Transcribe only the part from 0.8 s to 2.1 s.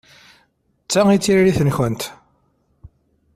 D ta i d tiririt-nkent?